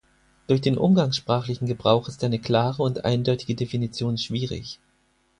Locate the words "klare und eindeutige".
2.39-3.53